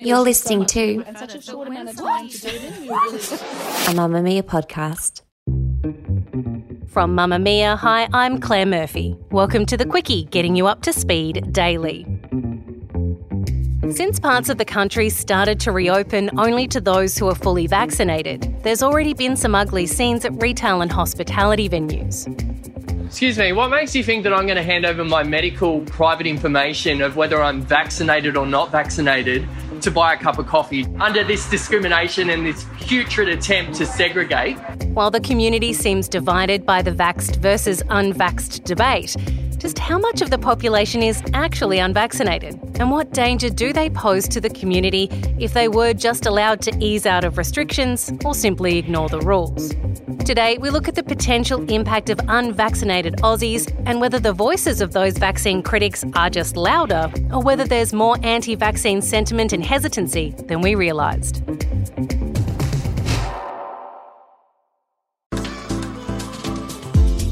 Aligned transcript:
You're 0.00 0.20
listening 0.20 0.64
to 0.66 1.00
a 1.00 1.12
Mamamia 3.96 4.44
podcast. 4.44 5.22
From 6.88 7.16
Mamamia, 7.16 7.76
hi, 7.76 8.08
I'm 8.12 8.38
Claire 8.38 8.66
Murphy. 8.66 9.16
Welcome 9.32 9.66
to 9.66 9.76
the 9.76 9.84
Quicky, 9.84 10.30
getting 10.30 10.54
you 10.54 10.68
up 10.68 10.82
to 10.82 10.92
speed 10.92 11.52
daily. 11.52 12.06
Since 13.90 14.20
parts 14.20 14.48
of 14.48 14.58
the 14.58 14.64
country 14.64 15.10
started 15.10 15.58
to 15.60 15.72
reopen 15.72 16.30
only 16.38 16.68
to 16.68 16.80
those 16.80 17.18
who 17.18 17.26
are 17.26 17.34
fully 17.34 17.66
vaccinated, 17.66 18.56
there's 18.62 18.84
already 18.84 19.14
been 19.14 19.34
some 19.36 19.56
ugly 19.56 19.86
scenes 19.86 20.24
at 20.24 20.40
retail 20.40 20.80
and 20.80 20.92
hospitality 20.92 21.68
venues. 21.68 22.28
Excuse 23.04 23.36
me, 23.36 23.52
what 23.52 23.70
makes 23.70 23.96
you 23.96 24.04
think 24.04 24.22
that 24.24 24.34
I'm 24.34 24.44
going 24.46 24.56
to 24.56 24.62
hand 24.62 24.84
over 24.84 25.02
my 25.02 25.22
medical 25.24 25.80
private 25.80 26.26
information 26.26 27.00
of 27.00 27.16
whether 27.16 27.42
I'm 27.42 27.62
vaccinated 27.62 28.36
or 28.36 28.46
not 28.46 28.70
vaccinated 28.70 29.48
to 29.82 29.90
buy 29.90 30.14
a 30.14 30.16
cup 30.16 30.38
of 30.38 30.46
coffee 30.46 30.86
under 31.00 31.24
this 31.24 31.48
discrimination 31.50 32.30
and 32.30 32.46
this 32.46 32.64
putrid 32.80 33.28
attempt 33.28 33.74
to 33.74 33.86
segregate. 33.86 34.56
While 34.86 35.10
the 35.10 35.20
community 35.20 35.72
seems 35.72 36.08
divided 36.08 36.64
by 36.64 36.82
the 36.82 36.92
vaxxed 36.92 37.36
versus 37.36 37.82
unvaxxed 37.84 38.64
debate, 38.64 39.16
just 39.58 39.78
how 39.78 39.98
much 39.98 40.22
of 40.22 40.30
the 40.30 40.38
population 40.38 41.02
is 41.02 41.22
actually 41.34 41.78
unvaccinated? 41.78 42.60
And 42.78 42.90
what 42.90 43.12
danger 43.12 43.50
do 43.50 43.72
they 43.72 43.90
pose 43.90 44.28
to 44.28 44.40
the 44.40 44.50
community 44.50 45.08
if 45.38 45.52
they 45.52 45.68
were 45.68 45.92
just 45.92 46.26
allowed 46.26 46.60
to 46.62 46.76
ease 46.78 47.06
out 47.06 47.24
of 47.24 47.38
restrictions 47.38 48.12
or 48.24 48.34
simply 48.34 48.78
ignore 48.78 49.08
the 49.08 49.20
rules? 49.20 49.74
Today, 50.28 50.58
we 50.58 50.68
look 50.68 50.88
at 50.88 50.94
the 50.94 51.02
potential 51.02 51.64
impact 51.70 52.10
of 52.10 52.20
unvaccinated 52.28 53.16
Aussies 53.22 53.66
and 53.86 53.98
whether 53.98 54.18
the 54.18 54.34
voices 54.34 54.82
of 54.82 54.92
those 54.92 55.16
vaccine 55.16 55.62
critics 55.62 56.04
are 56.14 56.28
just 56.28 56.54
louder 56.54 57.10
or 57.32 57.40
whether 57.40 57.64
there's 57.64 57.94
more 57.94 58.18
anti 58.22 58.54
vaccine 58.54 59.00
sentiment 59.00 59.54
and 59.54 59.64
hesitancy 59.64 60.34
than 60.46 60.60
we 60.60 60.74
realised. 60.74 61.40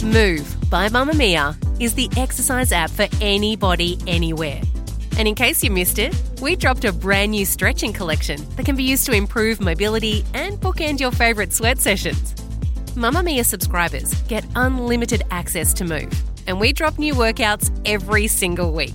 Move 0.02 0.56
by 0.70 0.88
Mamamia 0.88 1.54
is 1.78 1.92
the 1.92 2.08
exercise 2.16 2.72
app 2.72 2.88
for 2.88 3.08
anybody, 3.20 3.98
anywhere. 4.06 4.62
And 5.18 5.28
in 5.28 5.34
case 5.34 5.62
you 5.62 5.70
missed 5.70 5.98
it, 5.98 6.18
we 6.40 6.56
dropped 6.56 6.86
a 6.86 6.94
brand 6.94 7.32
new 7.32 7.44
stretching 7.44 7.92
collection 7.92 8.40
that 8.56 8.64
can 8.64 8.74
be 8.74 8.84
used 8.84 9.04
to 9.04 9.12
improve 9.12 9.60
mobility 9.60 10.24
and 10.32 10.58
bookend 10.58 10.98
your 10.98 11.10
favourite 11.10 11.52
sweat 11.52 11.78
sessions. 11.78 12.45
Mamamia 12.96 13.44
subscribers 13.44 14.14
get 14.22 14.44
unlimited 14.56 15.22
access 15.30 15.72
to 15.74 15.84
Move, 15.84 16.10
and 16.46 16.58
we 16.58 16.72
drop 16.72 16.98
new 16.98 17.12
workouts 17.12 17.70
every 17.84 18.26
single 18.26 18.72
week. 18.72 18.94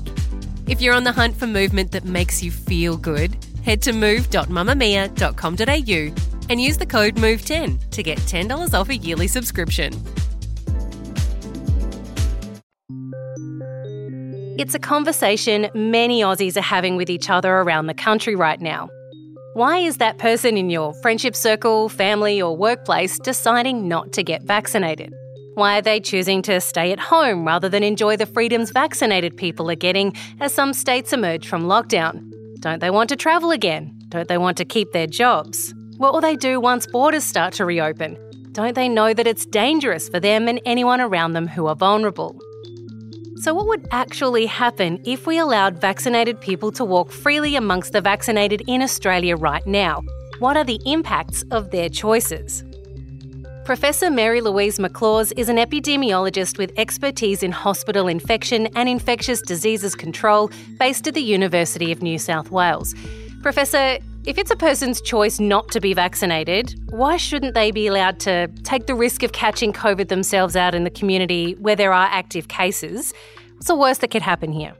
If 0.68 0.82
you're 0.82 0.96
on 0.96 1.04
the 1.04 1.12
hunt 1.12 1.38
for 1.38 1.46
movement 1.46 1.92
that 1.92 2.04
makes 2.04 2.42
you 2.42 2.50
feel 2.50 2.98
good, 2.98 3.38
head 3.64 3.84
to 3.84 3.94
move.mamamia.com.au 3.94 6.24
and 6.50 6.60
use 6.60 6.80
the 6.80 6.88
code 6.88 7.18
MOVE10 7.18 7.92
to 7.92 8.02
get 8.02 8.18
$10 8.18 8.74
off 8.74 8.90
a 8.90 8.96
yearly 8.96 9.28
subscription. 9.28 9.94
It's 14.58 14.74
a 14.74 14.80
conversation 14.80 15.70
many 15.75 16.22
Aussies 16.22 16.58
are 16.58 16.62
having 16.62 16.96
with 16.96 17.12
each 17.12 17.30
other 17.30 17.58
around 17.58 17.86
the 17.86 17.94
country 17.94 18.36
right 18.36 18.59
now. 18.59 18.90
Why 19.53 19.79
is 19.79 19.97
that 19.97 20.17
person 20.17 20.56
in 20.56 20.69
your 20.69 20.94
friendship 21.01 21.35
circle, 21.35 21.89
family, 21.89 22.41
or 22.41 22.56
workplace 22.56 23.19
deciding 23.19 23.85
not 23.85 24.13
to 24.13 24.23
get 24.23 24.44
vaccinated? 24.44 25.13
Why 25.56 25.78
are 25.78 25.81
they 25.81 26.00
choosing 26.00 26.41
to 26.44 26.62
stay 26.62 26.94
at 26.94 27.00
home 27.01 27.45
rather 27.45 27.67
than 27.67 27.84
enjoy 27.84 28.16
the 28.16 28.25
freedoms 28.25 28.72
vaccinated 28.72 29.35
people 29.35 29.69
are 29.69 29.75
getting 29.75 30.13
as 30.39 30.53
some 30.53 30.72
states 30.72 31.12
emerge 31.12 31.50
from 31.50 31.63
lockdown? 31.63 32.31
Don't 32.62 32.79
they 32.79 32.89
want 32.89 33.09
to 33.09 33.17
travel 33.17 33.51
again? 33.51 33.94
Don't 34.07 34.29
they 34.29 34.38
want 34.38 34.56
to 34.56 34.63
keep 34.63 34.94
their 34.94 35.06
jobs? 35.06 35.73
What 35.97 36.13
will 36.13 36.22
they 36.22 36.38
do 36.38 36.62
once 36.62 36.88
borders 36.88 37.25
start 37.25 37.53
to 37.56 37.66
reopen? 37.66 38.18
Don't 38.53 38.75
they 38.75 38.88
know 38.88 39.13
that 39.13 39.28
it's 39.28 39.45
dangerous 39.45 40.07
for 40.07 40.22
them 40.22 40.47
and 40.47 40.62
anyone 40.66 41.01
around 41.01 41.33
them 41.33 41.47
who 41.47 41.68
are 41.68 41.75
vulnerable? 41.75 42.39
So, 43.41 43.56
what 43.56 43.66
would 43.66 43.88
actually 43.90 44.46
happen 44.46 45.02
if 45.03 45.25
we 45.25 45.40
allowed 45.40 45.81
vaccinated 45.81 46.40
people 46.40 46.72
to 46.74 46.85
walk 46.85 47.12
freely 47.12 47.56
amongst 47.56 47.91
the 47.91 48.00
vaccinated 48.00 48.62
in 48.68 48.84
Australia 48.84 49.35
right 49.35 49.66
now? 49.66 50.03
What 50.38 50.57
are 50.57 50.63
the 50.63 50.79
impacts 50.85 51.44
of 51.50 51.72
their 51.72 51.90
choices? 51.90 52.63
Professor 53.66 54.12
Marylouise 54.12 54.78
McLaws 54.78 55.34
is 55.38 55.50
an 55.50 55.57
epidemiologist 55.57 56.59
with 56.59 56.72
expertise 56.78 57.41
in 57.41 57.51
hospital 57.51 58.07
infection 58.07 58.68
and 58.75 58.88
infectious 58.88 59.41
diseases 59.41 59.96
control 59.96 60.51
based 60.78 61.07
at 61.07 61.16
the 61.16 61.22
University 61.22 61.91
of 61.91 62.03
New 62.03 62.19
South 62.19 62.51
Wales. 62.51 62.94
Professor, 63.41 63.97
if 64.25 64.38
it's 64.38 64.52
a 64.52 64.56
person's 64.56 65.02
choice 65.02 65.40
not 65.40 65.68
to 65.69 65.81
be 65.81 65.96
vaccinated, 65.96 66.79
why 66.91 67.18
shouldn't 67.18 67.56
they 67.56 67.72
be 67.72 67.88
allowed 67.88 68.19
to 68.19 68.47
take 68.63 68.85
the 68.85 68.94
risk 68.94 69.24
of 69.24 69.31
catching 69.31 69.74
COVID 69.74 70.09
themselves 70.09 70.56
out 70.56 70.75
in 70.75 70.84
the 70.84 70.91
community 70.91 71.53
where 71.56 71.75
there 71.75 71.91
are 71.91 72.07
active 72.12 72.47
cases? 72.47 73.16
What's 73.56 73.66
the 73.66 73.75
worst 73.75 74.01
that 74.01 74.12
could 74.12 74.22
happen 74.22 74.51
here? 74.51 74.75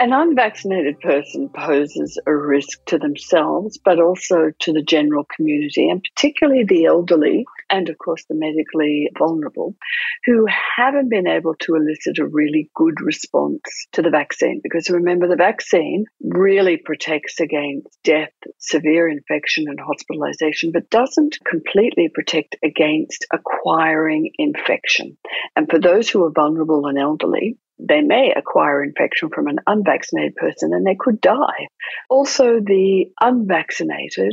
An 0.00 0.14
unvaccinated 0.14 0.98
person 1.00 1.50
poses 1.50 2.18
a 2.26 2.34
risk 2.34 2.82
to 2.86 2.96
themselves, 2.96 3.78
but 3.84 4.00
also 4.00 4.52
to 4.60 4.72
the 4.72 4.82
general 4.82 5.26
community, 5.36 5.86
and 5.90 6.02
particularly 6.02 6.64
the 6.64 6.86
elderly 6.86 7.44
and, 7.70 7.88
of 7.88 7.98
course, 7.98 8.24
the 8.28 8.34
medically 8.34 9.10
vulnerable, 9.18 9.76
who 10.24 10.46
haven't 10.76 11.10
been 11.10 11.26
able 11.26 11.54
to 11.60 11.74
elicit 11.74 12.18
a 12.18 12.26
really 12.26 12.70
good 12.74 13.00
response 13.00 13.60
to 13.92 14.02
the 14.02 14.10
vaccine. 14.10 14.60
Because 14.62 14.90
remember, 14.90 15.28
the 15.28 15.36
vaccine 15.36 16.06
really 16.22 16.76
protects 16.76 17.40
against 17.40 17.88
death, 18.04 18.32
severe 18.58 19.08
infection, 19.08 19.66
and 19.68 19.78
hospitalization, 19.80 20.72
but 20.72 20.90
doesn't 20.90 21.38
completely 21.44 22.08
protect 22.12 22.56
against 22.62 23.26
acquiring 23.32 24.30
infection. 24.38 25.16
And 25.56 25.68
for 25.68 25.78
those 25.78 26.08
who 26.08 26.24
are 26.24 26.32
vulnerable 26.32 26.86
and 26.86 26.98
elderly, 26.98 27.56
they 27.78 28.00
may 28.00 28.32
acquire 28.36 28.82
infection 28.82 29.28
from 29.34 29.46
an 29.46 29.58
unvaccinated 29.66 30.34
person 30.36 30.72
and 30.72 30.86
they 30.86 30.96
could 30.98 31.20
die. 31.20 31.68
Also, 32.10 32.60
the 32.60 33.06
unvaccinated 33.20 34.32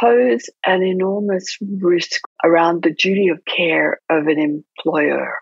pose 0.00 0.48
an 0.64 0.82
enormous 0.82 1.58
risk 1.80 2.20
around 2.44 2.82
the 2.82 2.94
duty 2.94 3.28
of 3.28 3.44
care 3.44 4.00
of 4.10 4.26
an 4.26 4.38
employer. 4.38 5.34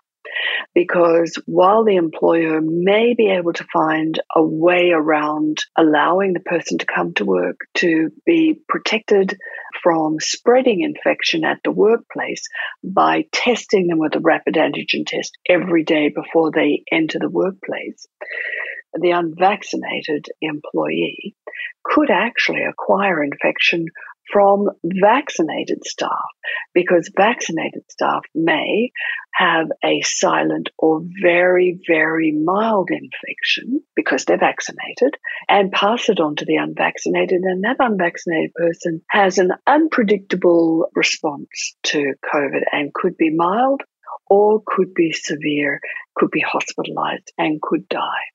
Because 0.73 1.37
while 1.45 1.83
the 1.83 1.95
employer 1.95 2.61
may 2.61 3.13
be 3.13 3.29
able 3.29 3.53
to 3.53 3.67
find 3.71 4.19
a 4.35 4.43
way 4.43 4.91
around 4.91 5.63
allowing 5.77 6.33
the 6.33 6.39
person 6.39 6.77
to 6.79 6.85
come 6.85 7.13
to 7.15 7.25
work 7.25 7.61
to 7.75 8.11
be 8.25 8.59
protected 8.67 9.37
from 9.81 10.19
spreading 10.19 10.81
infection 10.81 11.43
at 11.45 11.59
the 11.63 11.71
workplace 11.71 12.47
by 12.83 13.25
testing 13.31 13.87
them 13.87 13.99
with 13.99 14.15
a 14.15 14.19
rapid 14.19 14.55
antigen 14.55 15.05
test 15.05 15.37
every 15.47 15.83
day 15.83 16.09
before 16.09 16.51
they 16.51 16.83
enter 16.91 17.19
the 17.19 17.29
workplace, 17.29 18.07
the 18.99 19.11
unvaccinated 19.11 20.27
employee 20.41 21.35
could 21.83 22.09
actually 22.09 22.63
acquire 22.63 23.23
infection 23.23 23.85
from 24.31 24.69
vaccinated 24.83 25.85
staff 25.85 26.29
because 26.73 27.11
vaccinated 27.15 27.83
staff 27.89 28.23
may 28.33 28.91
have 29.33 29.67
a 29.83 30.01
silent 30.01 30.69
or 30.77 31.01
very, 31.21 31.79
very 31.87 32.31
mild 32.31 32.89
infection 32.89 33.81
because 33.95 34.25
they're 34.25 34.37
vaccinated 34.37 35.15
and 35.47 35.71
pass 35.71 36.09
it 36.09 36.19
on 36.19 36.35
to 36.35 36.45
the 36.45 36.55
unvaccinated. 36.55 37.41
And 37.43 37.63
that 37.63 37.77
unvaccinated 37.79 38.53
person 38.53 39.01
has 39.09 39.37
an 39.37 39.51
unpredictable 39.67 40.87
response 40.95 41.75
to 41.83 42.13
COVID 42.33 42.61
and 42.71 42.93
could 42.93 43.17
be 43.17 43.35
mild 43.35 43.81
or 44.27 44.61
could 44.65 44.93
be 44.93 45.11
severe, 45.11 45.79
could 46.15 46.31
be 46.31 46.41
hospitalized 46.41 47.31
and 47.37 47.61
could 47.61 47.87
die. 47.89 48.34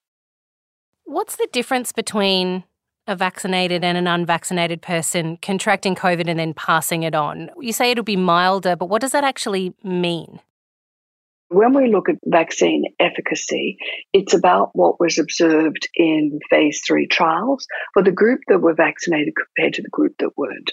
What's 1.10 1.34
the 1.34 1.48
difference 1.50 1.90
between 1.90 2.62
a 3.08 3.16
vaccinated 3.16 3.82
and 3.82 3.98
an 3.98 4.06
unvaccinated 4.06 4.80
person 4.80 5.38
contracting 5.42 5.96
COVID 5.96 6.28
and 6.28 6.38
then 6.38 6.54
passing 6.54 7.02
it 7.02 7.16
on? 7.16 7.50
You 7.58 7.72
say 7.72 7.90
it'll 7.90 8.04
be 8.04 8.14
milder, 8.14 8.76
but 8.76 8.86
what 8.86 9.00
does 9.00 9.10
that 9.10 9.24
actually 9.24 9.74
mean? 9.82 10.38
When 11.52 11.74
we 11.74 11.90
look 11.90 12.08
at 12.08 12.14
vaccine 12.24 12.84
efficacy, 13.00 13.76
it's 14.12 14.34
about 14.34 14.70
what 14.72 15.00
was 15.00 15.18
observed 15.18 15.88
in 15.96 16.38
phase 16.48 16.80
three 16.86 17.08
trials 17.08 17.66
for 17.92 18.04
the 18.04 18.12
group 18.12 18.38
that 18.46 18.60
were 18.60 18.72
vaccinated 18.72 19.34
compared 19.34 19.74
to 19.74 19.82
the 19.82 19.88
group 19.88 20.14
that 20.20 20.30
weren't. 20.36 20.70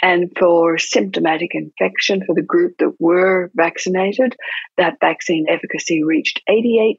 And 0.00 0.30
for 0.38 0.78
symptomatic 0.78 1.50
infection, 1.54 2.22
for 2.24 2.32
the 2.32 2.42
group 2.42 2.74
that 2.78 2.92
were 3.00 3.50
vaccinated, 3.56 4.36
that 4.76 4.98
vaccine 5.00 5.46
efficacy 5.48 6.04
reached 6.04 6.40
88% 6.48 6.98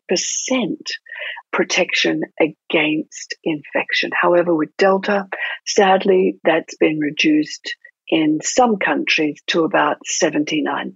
protection 1.53 2.21
against 2.38 3.35
infection. 3.45 4.12
However, 4.13 4.53
with 4.53 4.75
Delta, 4.77 5.29
sadly, 5.65 6.38
that's 6.44 6.75
been 6.75 7.00
reduced 7.00 7.77
in 8.10 8.40
some 8.42 8.78
countries 8.78 9.42
to 9.48 9.63
about 9.63 9.98
79%. 10.06 10.94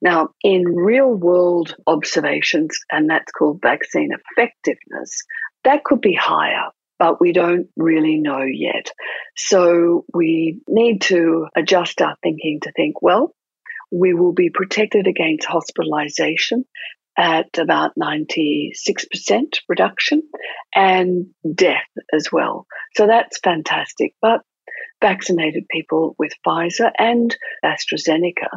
Now, 0.00 0.30
in 0.42 0.64
real 0.64 1.12
world 1.12 1.74
observations, 1.86 2.78
and 2.90 3.10
that's 3.10 3.32
called 3.32 3.60
vaccine 3.62 4.10
effectiveness, 4.12 5.24
that 5.64 5.84
could 5.84 6.00
be 6.00 6.14
higher, 6.14 6.70
but 6.98 7.20
we 7.20 7.32
don't 7.32 7.68
really 7.76 8.18
know 8.18 8.42
yet. 8.42 8.90
So 9.36 10.04
we 10.14 10.60
need 10.68 11.02
to 11.02 11.46
adjust 11.56 12.00
our 12.00 12.16
thinking 12.22 12.60
to 12.62 12.72
think, 12.72 13.02
well, 13.02 13.34
we 13.90 14.14
will 14.14 14.32
be 14.32 14.50
protected 14.50 15.06
against 15.06 15.46
hospitalization 15.46 16.64
at 17.16 17.58
about 17.58 17.92
96% 18.00 18.70
reduction 19.68 20.22
and 20.74 21.26
death 21.54 21.88
as 22.14 22.30
well. 22.30 22.66
So 22.96 23.08
that's 23.08 23.38
fantastic. 23.38 24.14
But 24.22 24.42
vaccinated 25.00 25.64
people 25.70 26.14
with 26.18 26.32
Pfizer 26.46 26.90
and 26.98 27.36
AstraZeneca 27.64 28.48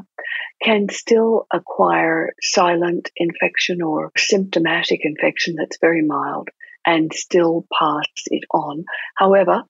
can 0.63 0.89
still 0.89 1.45
acquire 1.53 2.33
silent 2.41 3.09
infection 3.15 3.81
or 3.81 4.11
symptomatic 4.17 5.01
infection 5.03 5.55
that's 5.57 5.77
very 5.79 6.01
mild 6.01 6.49
and 6.85 7.13
still 7.13 7.65
pass 7.77 8.05
it 8.27 8.43
on. 8.51 8.85
However, 9.15 9.63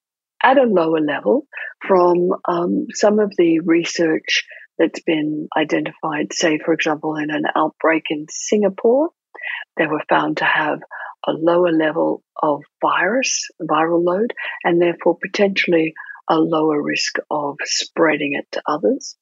at 0.43 0.57
a 0.57 0.63
lower 0.63 0.99
level 0.99 1.45
from 1.85 2.29
um, 2.47 2.87
some 2.93 3.19
of 3.19 3.33
the 3.37 3.59
research 3.59 4.45
that's 4.77 5.01
been 5.01 5.47
identified, 5.55 6.33
say, 6.33 6.57
for 6.63 6.73
example, 6.73 7.15
in 7.15 7.29
an 7.29 7.43
outbreak 7.55 8.05
in 8.09 8.25
Singapore, 8.29 9.09
they 9.77 9.85
were 9.85 10.03
found 10.09 10.37
to 10.37 10.45
have 10.45 10.79
a 11.27 11.31
lower 11.31 11.71
level 11.71 12.23
of 12.41 12.61
virus, 12.81 13.47
viral 13.61 14.03
load, 14.03 14.33
and 14.63 14.81
therefore 14.81 15.17
potentially 15.21 15.93
a 16.29 16.39
lower 16.39 16.81
risk 16.81 17.17
of 17.29 17.57
spreading 17.63 18.33
it 18.33 18.47
to 18.53 18.61
others. 18.67 19.15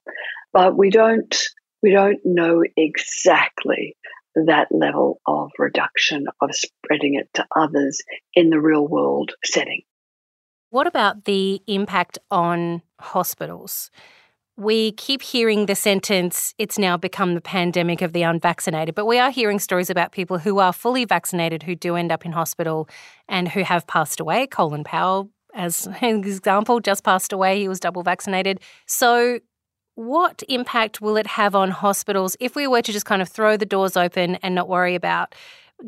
But 0.54 0.78
we 0.78 0.90
don't 0.90 1.36
we 1.82 1.92
don't 1.92 2.20
know 2.26 2.64
exactly 2.76 3.96
that 4.36 4.68
level 4.72 5.22
of 5.26 5.52
reduction 5.58 6.28
of 6.42 6.50
spreading 6.54 7.16
it 7.16 7.30
to 7.34 7.46
others 7.56 8.02
in 8.34 8.50
the 8.50 8.60
real 8.60 8.88
world 8.88 9.32
setting. 9.44 9.82
What 10.72 10.88
about 10.88 11.26
the 11.26 11.62
impact 11.68 12.20
on 12.30 12.84
hospitals? 13.00 13.90
We 14.56 14.92
keep 14.92 15.22
hearing 15.22 15.66
the 15.66 15.76
sentence, 15.76 16.54
it's 16.58 16.78
now 16.78 16.98
become 16.98 17.34
the 17.34 17.42
pandemic 17.42 18.02
of 18.02 18.12
the 18.12 18.24
unvaccinated, 18.24 18.94
but 18.94 19.06
we 19.06 19.18
are 19.18 19.32
hearing 19.32 19.58
stories 19.58 19.90
about 19.90 20.12
people 20.12 20.38
who 20.38 20.60
are 20.60 20.74
fully 20.74 21.06
vaccinated 21.06 21.64
who 21.64 21.76
do 21.76 21.96
end 21.96 22.12
up 22.12 22.26
in 22.26 22.34
hospital 22.34 22.90
and 23.28 23.48
who 23.48 23.64
have 23.64 23.88
passed 23.88 24.20
away. 24.20 24.48
Colin 24.48 24.84
Powell, 24.84 25.30
as 25.60 25.88
an 26.02 26.24
example, 26.24 26.80
just 26.80 27.04
passed 27.04 27.32
away. 27.32 27.60
He 27.60 27.68
was 27.68 27.80
double 27.80 28.02
vaccinated. 28.02 28.60
So, 28.88 29.40
what 29.96 30.42
impact 30.48 31.02
will 31.02 31.18
it 31.18 31.28
have 31.28 31.56
on 31.56 31.72
hospitals 31.72 32.38
if 32.40 32.56
we 32.56 32.68
were 32.68 32.82
to 32.82 32.92
just 32.94 33.06
kind 33.06 33.22
of 33.22 33.28
throw 33.28 33.58
the 33.58 33.66
doors 33.66 33.98
open 33.98 34.36
and 34.36 34.56
not 34.56 34.70
worry 34.70 34.96
about 34.96 35.36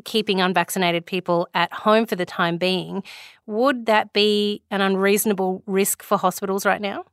keeping 0.04 0.40
unvaccinated 0.40 1.06
people 1.06 1.48
at 1.54 1.72
home 1.72 2.04
for 2.04 2.14
the 2.14 2.26
time 2.26 2.58
being? 2.58 3.02
Would 3.46 3.86
that 3.86 4.12
be 4.12 4.62
an 4.70 4.82
unreasonable 4.82 5.62
risk 5.66 6.02
for 6.02 6.18
hospitals 6.18 6.66
right 6.66 6.80
now? 6.80 7.06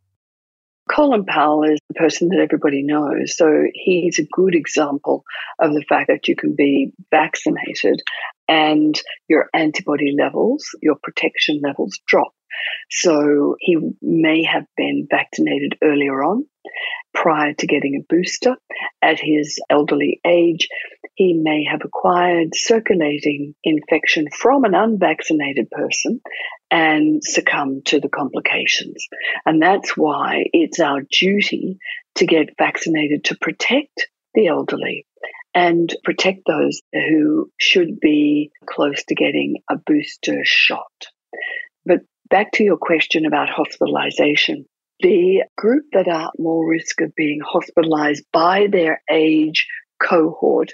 Colin 0.89 1.23
Powell 1.23 1.63
is 1.63 1.79
the 1.87 1.93
person 1.93 2.29
that 2.29 2.39
everybody 2.39 2.83
knows. 2.83 3.37
So 3.37 3.63
he's 3.73 4.19
a 4.19 4.27
good 4.33 4.55
example 4.55 5.23
of 5.59 5.73
the 5.73 5.85
fact 5.87 6.07
that 6.07 6.27
you 6.27 6.35
can 6.35 6.55
be 6.55 6.91
vaccinated 7.11 8.01
and 8.47 8.99
your 9.29 9.49
antibody 9.53 10.15
levels, 10.19 10.65
your 10.81 10.95
protection 11.01 11.61
levels 11.63 11.99
drop. 12.07 12.33
So 12.89 13.55
he 13.59 13.77
may 14.01 14.43
have 14.43 14.65
been 14.75 15.07
vaccinated 15.09 15.77
earlier 15.83 16.23
on 16.23 16.45
prior 17.13 17.53
to 17.53 17.67
getting 17.67 17.95
a 17.95 18.13
booster. 18.13 18.55
At 19.01 19.19
his 19.19 19.59
elderly 19.69 20.19
age, 20.25 20.67
he 21.15 21.33
may 21.33 21.65
have 21.65 21.81
acquired 21.83 22.49
circulating 22.53 23.55
infection 23.63 24.27
from 24.31 24.63
an 24.63 24.73
unvaccinated 24.73 25.69
person 25.69 26.21
and 26.71 27.23
succumb 27.23 27.81
to 27.85 27.99
the 27.99 28.09
complications. 28.09 29.07
And 29.45 29.61
that's 29.61 29.97
why 29.97 30.45
it's 30.53 30.79
our 30.79 31.01
duty 31.11 31.77
to 32.15 32.25
get 32.25 32.55
vaccinated 32.57 33.25
to 33.25 33.37
protect 33.37 34.07
the 34.33 34.47
elderly 34.47 35.05
and 35.53 35.93
protect 36.03 36.41
those 36.47 36.81
who 36.93 37.51
should 37.57 37.99
be 37.99 38.51
close 38.65 39.03
to 39.05 39.15
getting 39.15 39.57
a 39.69 39.75
booster 39.77 40.41
shot. 40.43 41.07
But 41.85 42.01
back 42.29 42.51
to 42.53 42.63
your 42.63 42.77
question 42.77 43.25
about 43.25 43.49
hospitalization. 43.49 44.65
The 45.01 45.43
group 45.57 45.85
that 45.93 46.07
are 46.07 46.27
at 46.27 46.39
more 46.39 46.67
risk 46.69 47.01
of 47.01 47.15
being 47.15 47.39
hospitalized 47.43 48.25
by 48.33 48.67
their 48.71 49.01
age 49.09 49.67
cohort 50.01 50.71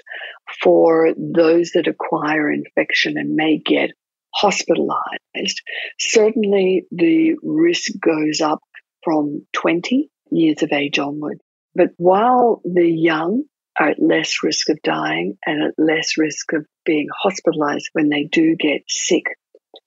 for 0.62 1.14
those 1.16 1.72
that 1.72 1.88
acquire 1.88 2.50
infection 2.50 3.16
and 3.16 3.34
may 3.34 3.58
get 3.58 3.90
hospitalized, 4.34 5.62
certainly 5.98 6.86
the 6.90 7.36
risk 7.42 7.92
goes 8.00 8.40
up 8.40 8.60
from 9.02 9.46
20 9.52 10.10
years 10.30 10.62
of 10.62 10.72
age 10.72 10.98
onward. 10.98 11.38
But 11.74 11.90
while 11.96 12.60
the 12.64 12.88
young 12.88 13.44
are 13.78 13.90
at 13.90 14.02
less 14.02 14.42
risk 14.42 14.68
of 14.70 14.80
dying 14.82 15.36
and 15.44 15.62
at 15.62 15.74
less 15.78 16.16
risk 16.16 16.52
of 16.52 16.66
being 16.84 17.08
hospitalized 17.22 17.90
when 17.92 18.08
they 18.08 18.24
do 18.24 18.56
get 18.56 18.82
sick, 18.88 19.24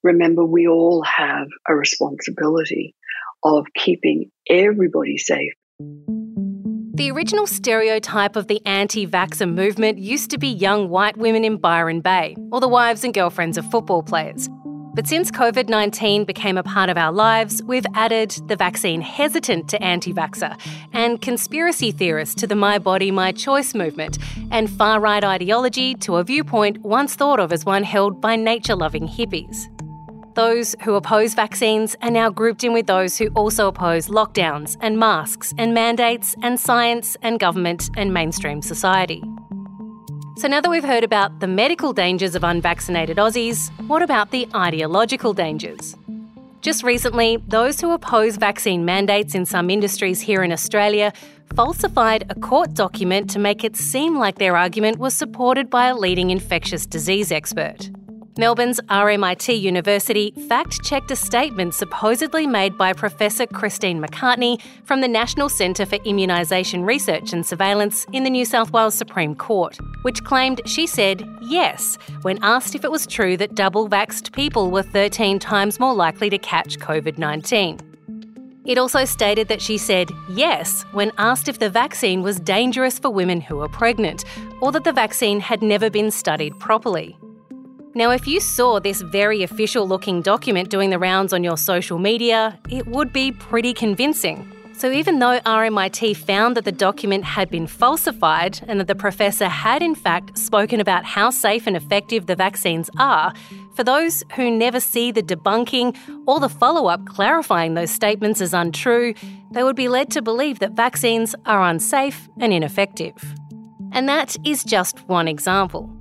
remember 0.04 0.46
we 0.46 0.68
all 0.68 1.04
have 1.04 1.48
a 1.68 1.76
responsibility 1.76 2.96
of 3.44 3.66
keeping 3.76 4.32
everybody 4.50 5.18
safe. 5.18 5.54
The 7.00 7.12
original 7.12 7.48
stereotype 7.48 8.36
of 8.36 8.48
the 8.48 8.62
anti 8.66 9.08
vaxxer 9.08 9.50
movement 9.50 10.00
used 10.00 10.32
to 10.32 10.38
be 10.38 10.50
young 10.50 10.90
white 10.90 11.16
women 11.16 11.46
in 11.46 11.56
Byron 11.56 12.02
Bay, 12.02 12.36
or 12.52 12.60
the 12.60 12.68
wives 12.68 13.06
and 13.06 13.14
girlfriends 13.14 13.58
of 13.58 13.70
football 13.72 14.04
players. 14.04 14.50
But 14.96 15.08
since 15.08 15.32
COVID 15.32 15.70
19 15.70 16.26
became 16.26 16.58
a 16.58 16.64
part 16.64 16.90
of 16.90 16.98
our 16.98 17.14
lives, 17.14 17.64
we've 17.64 17.86
added 17.94 18.32
the 18.48 18.58
vaccine 18.58 19.00
hesitant 19.00 19.70
to 19.70 19.82
anti 19.82 20.12
vaxxer 20.12 20.60
and 20.92 21.22
conspiracy 21.22 21.92
theorists 21.92 22.36
to 22.36 22.48
the 22.48 22.56
My 22.56 22.80
Body, 22.80 23.12
My 23.12 23.32
Choice 23.32 23.74
movement, 23.74 24.18
and 24.52 24.70
far 24.70 25.00
right 25.00 25.24
ideology 25.24 25.96
to 25.96 26.18
a 26.18 26.24
viewpoint 26.26 26.80
once 26.80 27.16
thought 27.16 27.40
of 27.40 27.54
as 27.54 27.64
one 27.64 27.84
held 27.84 28.20
by 28.20 28.36
nature 28.36 28.76
loving 28.76 29.08
hippies. 29.08 29.68
Those 30.40 30.74
who 30.84 30.94
oppose 30.94 31.34
vaccines 31.34 31.98
are 32.02 32.10
now 32.10 32.30
grouped 32.30 32.64
in 32.64 32.72
with 32.72 32.88
those 32.88 33.18
who 33.18 33.28
also 33.36 33.68
oppose 33.68 34.08
lockdowns 34.08 34.78
and 34.80 34.98
masks 34.98 35.54
and 35.58 35.74
mandates 35.74 36.34
and 36.42 36.58
science 36.58 37.18
and 37.22 37.42
government 37.42 37.90
and 37.98 38.14
mainstream 38.14 38.62
society. 38.62 39.22
So 40.38 40.48
now 40.48 40.62
that 40.62 40.70
we've 40.70 40.82
heard 40.82 41.04
about 41.04 41.42
the 41.42 41.48
medical 41.48 41.92
dangers 41.92 42.36
of 42.36 42.46
unvaccinated 42.46 43.18
Aussies, 43.18 43.70
what 43.90 44.02
about 44.02 44.32
the 44.32 44.48
ideological 44.56 45.34
dangers? 45.34 45.98
Just 46.62 46.84
recently, 46.84 47.44
those 47.50 47.82
who 47.82 47.92
oppose 47.92 48.38
vaccine 48.38 48.86
mandates 48.86 49.36
in 49.36 49.46
some 49.46 49.70
industries 49.70 50.22
here 50.22 50.42
in 50.42 50.54
Australia 50.54 51.12
falsified 51.54 52.24
a 52.30 52.40
court 52.40 52.74
document 52.74 53.30
to 53.32 53.40
make 53.40 53.66
it 53.66 53.76
seem 53.76 54.18
like 54.18 54.38
their 54.38 54.56
argument 54.56 55.00
was 55.00 55.14
supported 55.14 55.70
by 55.70 55.88
a 55.88 55.98
leading 55.98 56.30
infectious 56.30 56.86
disease 56.86 57.30
expert. 57.30 57.90
Melbourne's 58.40 58.80
RMIT 58.88 59.60
University 59.60 60.32
fact 60.48 60.82
checked 60.82 61.12
a 61.12 61.16
statement 61.18 61.74
supposedly 61.74 62.48
made 62.48 62.78
by 62.78 62.94
Professor 62.94 63.46
Kristine 63.46 64.00
Macartney 64.00 64.62
from 64.86 65.02
the 65.02 65.10
National 65.10 65.50
Centre 65.50 65.86
for 65.86 65.98
Immunisation 65.98 66.88
Research 66.88 67.34
and 67.34 67.46
Surveillance 67.46 68.06
in 68.14 68.24
the 68.24 68.30
New 68.30 68.46
South 68.46 68.72
Wales 68.72 68.96
Supreme 68.96 69.36
Court, 69.36 69.78
which 70.04 70.24
claimed 70.24 70.62
she 70.64 70.88
said 70.88 71.28
yes 71.42 71.98
when 72.22 72.42
asked 72.42 72.76
if 72.76 72.86
it 72.86 72.92
was 72.92 73.06
true 73.06 73.36
that 73.36 73.56
double 73.56 73.90
vaxxed 73.90 74.32
people 74.32 74.72
were 74.72 74.84
13 74.84 75.38
times 75.40 75.78
more 75.78 75.94
likely 75.94 76.30
to 76.30 76.38
catch 76.38 76.80
COVID 76.80 77.18
19. 77.18 77.78
It 78.64 78.78
also 78.78 79.04
stated 79.04 79.50
that 79.50 79.62
she 79.62 79.78
said 79.78 80.10
yes 80.30 80.84
when 80.94 81.12
asked 81.18 81.50
if 81.50 81.60
the 81.60 81.70
vaccine 81.70 82.22
was 82.22 82.40
dangerous 82.40 83.00
for 83.00 83.10
women 83.10 83.42
who 83.42 83.60
are 83.60 83.68
pregnant, 83.68 84.24
or 84.62 84.72
that 84.72 84.86
the 84.86 84.94
vaccine 84.94 85.42
had 85.42 85.62
never 85.62 85.90
been 85.90 86.10
studied 86.10 86.58
properly. 86.58 87.18
Now, 88.00 88.12
if 88.12 88.26
you 88.26 88.40
saw 88.40 88.80
this 88.80 89.02
very 89.02 89.44
official 89.44 89.86
looking 89.86 90.22
document 90.22 90.70
doing 90.70 90.90
the 90.90 90.98
rounds 90.98 91.34
on 91.34 91.44
your 91.44 91.58
social 91.58 92.00
media, 92.00 92.58
it 92.70 92.88
would 92.88 93.12
be 93.12 93.34
pretty 93.34 93.74
convincing. 93.74 94.50
So, 94.72 94.90
even 94.90 95.20
though 95.20 95.42
RMIT 95.42 96.16
found 96.16 96.56
that 96.56 96.64
the 96.64 96.72
document 96.72 97.26
had 97.26 97.50
been 97.50 97.68
falsified 97.68 98.62
and 98.70 98.80
that 98.80 98.88
the 98.88 98.96
professor 98.96 99.50
had 99.50 99.84
in 99.84 99.96
fact 99.96 100.38
spoken 100.38 100.80
about 100.80 101.04
how 101.04 101.30
safe 101.30 101.68
and 101.68 101.76
effective 101.76 102.28
the 102.28 102.38
vaccines 102.38 102.90
are, 102.98 103.34
for 103.74 103.84
those 103.84 104.24
who 104.38 104.50
never 104.50 104.80
see 104.80 105.12
the 105.12 105.22
debunking 105.22 105.98
or 106.26 106.40
the 106.40 106.48
follow 106.48 106.88
up 106.88 107.06
clarifying 107.06 107.74
those 107.74 107.92
statements 107.92 108.40
as 108.40 108.54
untrue, 108.54 109.14
they 109.52 109.62
would 109.62 109.76
be 109.76 109.90
led 109.90 110.10
to 110.12 110.22
believe 110.22 110.60
that 110.60 110.72
vaccines 110.72 111.36
are 111.46 111.62
unsafe 111.68 112.30
and 112.40 112.54
ineffective. 112.54 113.36
And 113.92 114.08
that 114.08 114.38
is 114.46 114.64
just 114.64 115.00
one 115.10 115.28
example. 115.28 115.99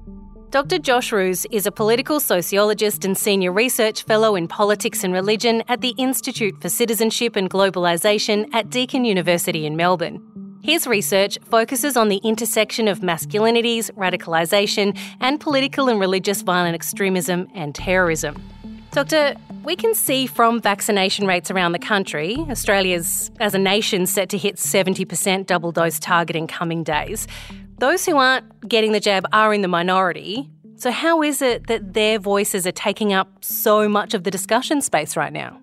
Dr. 0.50 0.78
Josh 0.78 1.12
Roose 1.12 1.44
is 1.50 1.66
a 1.66 1.70
political 1.70 2.20
sociologist 2.20 3.04
and 3.04 3.18
senior 3.18 3.52
research 3.52 4.04
fellow 4.04 4.34
in 4.34 4.48
politics 4.48 5.04
and 5.04 5.12
religion 5.12 5.62
at 5.68 5.82
the 5.82 5.90
Institute 5.98 6.58
for 6.62 6.70
Citizenship 6.70 7.36
and 7.36 7.50
Globalisation 7.50 8.48
at 8.54 8.70
Deakin 8.70 9.04
University 9.04 9.66
in 9.66 9.76
Melbourne. 9.76 10.22
His 10.62 10.86
research 10.86 11.38
focuses 11.50 11.98
on 11.98 12.08
the 12.08 12.16
intersection 12.24 12.88
of 12.88 13.00
masculinities, 13.00 13.90
radicalisation, 13.90 14.98
and 15.20 15.38
political 15.38 15.90
and 15.90 16.00
religious 16.00 16.40
violent 16.40 16.74
extremism 16.74 17.46
and 17.54 17.74
terrorism. 17.74 18.42
Doctor, 18.92 19.34
we 19.64 19.76
can 19.76 19.94
see 19.94 20.26
from 20.26 20.62
vaccination 20.62 21.26
rates 21.26 21.50
around 21.50 21.72
the 21.72 21.78
country, 21.78 22.36
Australia's, 22.48 23.30
as 23.38 23.54
a 23.54 23.58
nation, 23.58 24.06
set 24.06 24.30
to 24.30 24.38
hit 24.38 24.56
70% 24.56 25.44
double 25.44 25.72
dose 25.72 25.98
target 25.98 26.36
in 26.36 26.46
coming 26.46 26.84
days. 26.84 27.26
Those 27.78 28.04
who 28.04 28.16
aren't 28.16 28.68
getting 28.68 28.90
the 28.90 28.98
jab 28.98 29.24
are 29.32 29.54
in 29.54 29.62
the 29.62 29.68
minority. 29.68 30.50
So, 30.74 30.90
how 30.90 31.22
is 31.22 31.40
it 31.40 31.68
that 31.68 31.94
their 31.94 32.18
voices 32.18 32.66
are 32.66 32.72
taking 32.72 33.12
up 33.12 33.44
so 33.44 33.88
much 33.88 34.14
of 34.14 34.24
the 34.24 34.32
discussion 34.32 34.80
space 34.80 35.16
right 35.16 35.32
now? 35.32 35.60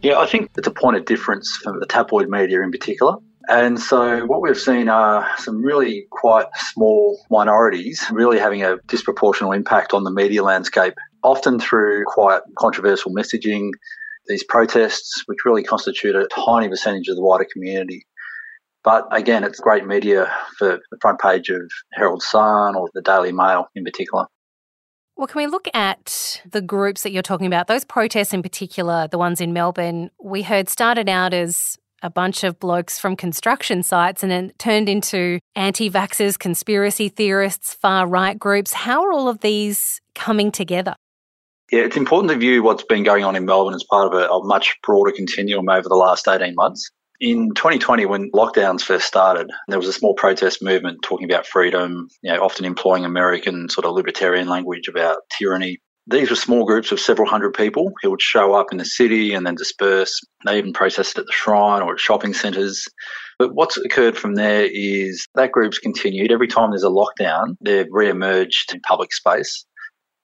Yeah, 0.00 0.18
I 0.18 0.26
think 0.26 0.50
it's 0.56 0.66
a 0.66 0.72
point 0.72 0.96
of 0.96 1.04
difference 1.04 1.54
for 1.62 1.78
the 1.78 1.86
tabloid 1.86 2.28
media 2.30 2.62
in 2.62 2.70
particular. 2.70 3.16
And 3.48 3.78
so, 3.78 4.24
what 4.24 4.40
we've 4.40 4.58
seen 4.58 4.88
are 4.88 5.28
some 5.36 5.62
really 5.62 6.06
quite 6.10 6.46
small 6.56 7.20
minorities 7.30 8.02
really 8.10 8.38
having 8.38 8.62
a 8.62 8.78
disproportional 8.88 9.54
impact 9.54 9.92
on 9.92 10.04
the 10.04 10.10
media 10.10 10.42
landscape, 10.42 10.94
often 11.22 11.60
through 11.60 12.04
quite 12.06 12.40
controversial 12.56 13.12
messaging, 13.12 13.70
these 14.28 14.44
protests, 14.44 15.24
which 15.26 15.44
really 15.44 15.62
constitute 15.62 16.16
a 16.16 16.26
tiny 16.28 16.70
percentage 16.70 17.08
of 17.08 17.16
the 17.16 17.22
wider 17.22 17.46
community. 17.52 18.06
But 18.84 19.06
again, 19.12 19.44
it's 19.44 19.60
great 19.60 19.86
media 19.86 20.32
for 20.58 20.80
the 20.90 20.98
front 21.00 21.20
page 21.20 21.48
of 21.50 21.70
Herald 21.92 22.22
Sun 22.22 22.74
or 22.74 22.88
the 22.94 23.02
Daily 23.02 23.32
Mail 23.32 23.68
in 23.74 23.84
particular. 23.84 24.26
Well, 25.16 25.26
can 25.26 25.38
we 25.38 25.46
look 25.46 25.68
at 25.74 26.42
the 26.50 26.60
groups 26.60 27.02
that 27.02 27.12
you're 27.12 27.22
talking 27.22 27.46
about? 27.46 27.68
Those 27.68 27.84
protests 27.84 28.32
in 28.32 28.42
particular, 28.42 29.06
the 29.06 29.18
ones 29.18 29.40
in 29.40 29.52
Melbourne, 29.52 30.10
we 30.20 30.42
heard 30.42 30.68
started 30.68 31.08
out 31.08 31.32
as 31.34 31.76
a 32.02 32.10
bunch 32.10 32.42
of 32.42 32.58
blokes 32.58 32.98
from 32.98 33.14
construction 33.14 33.82
sites 33.82 34.22
and 34.22 34.32
then 34.32 34.52
turned 34.58 34.88
into 34.88 35.38
anti 35.54 35.88
vaxxers, 35.88 36.38
conspiracy 36.38 37.08
theorists, 37.08 37.74
far 37.74 38.06
right 38.06 38.38
groups. 38.38 38.72
How 38.72 39.04
are 39.04 39.12
all 39.12 39.28
of 39.28 39.40
these 39.40 40.00
coming 40.14 40.50
together? 40.50 40.96
Yeah, 41.70 41.82
it's 41.82 41.96
important 41.96 42.32
to 42.32 42.38
view 42.38 42.62
what's 42.62 42.82
been 42.82 43.04
going 43.04 43.24
on 43.24 43.36
in 43.36 43.44
Melbourne 43.44 43.74
as 43.74 43.84
part 43.84 44.12
of 44.12 44.20
a, 44.20 44.28
a 44.28 44.44
much 44.44 44.76
broader 44.82 45.12
continuum 45.12 45.68
over 45.68 45.88
the 45.88 45.94
last 45.94 46.26
18 46.26 46.54
months. 46.54 46.90
In 47.22 47.54
2020, 47.54 48.04
when 48.06 48.32
lockdowns 48.32 48.82
first 48.82 49.06
started, 49.06 49.48
there 49.68 49.78
was 49.78 49.86
a 49.86 49.92
small 49.92 50.12
protest 50.12 50.60
movement 50.60 51.02
talking 51.04 51.30
about 51.30 51.46
freedom, 51.46 52.08
you 52.20 52.32
know, 52.32 52.42
often 52.42 52.64
employing 52.64 53.04
American 53.04 53.68
sort 53.68 53.84
of 53.84 53.94
libertarian 53.94 54.48
language 54.48 54.88
about 54.88 55.18
tyranny. 55.38 55.78
These 56.08 56.30
were 56.30 56.36
small 56.36 56.64
groups 56.64 56.90
of 56.90 56.98
several 56.98 57.28
hundred 57.28 57.54
people 57.54 57.92
who 58.02 58.10
would 58.10 58.20
show 58.20 58.54
up 58.54 58.72
in 58.72 58.78
the 58.78 58.84
city 58.84 59.34
and 59.34 59.46
then 59.46 59.54
disperse. 59.54 60.20
They 60.44 60.58
even 60.58 60.72
protested 60.72 61.20
at 61.20 61.26
the 61.26 61.32
shrine 61.32 61.80
or 61.80 61.92
at 61.92 62.00
shopping 62.00 62.34
centres. 62.34 62.88
But 63.38 63.54
what's 63.54 63.76
occurred 63.76 64.18
from 64.18 64.34
there 64.34 64.68
is 64.72 65.24
that 65.36 65.52
group's 65.52 65.78
continued. 65.78 66.32
Every 66.32 66.48
time 66.48 66.70
there's 66.70 66.82
a 66.82 66.88
lockdown, 66.88 67.54
they've 67.64 67.86
re-emerged 67.88 68.74
in 68.74 68.80
public 68.80 69.12
space 69.12 69.64